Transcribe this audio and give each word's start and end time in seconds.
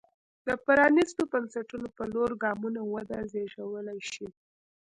د 0.47 0.49
پرانېستو 0.65 1.21
بنسټونو 1.31 1.87
په 1.97 2.03
لور 2.13 2.31
ګامونه 2.43 2.81
وده 2.93 3.17
زېږولی 3.31 3.99
شي. 4.11 4.27